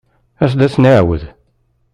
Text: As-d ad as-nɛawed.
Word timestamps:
As-d 0.43 0.59
ad 0.61 0.65
as-nɛawed. 0.71 1.21